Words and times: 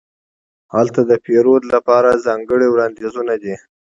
هلته 0.73 1.01
د 1.05 1.11
پیرود 1.25 1.63
لپاره 1.73 2.21
ځانګړې 2.25 2.67
وړاندیزونه 2.69 3.33
دي. 3.43 3.55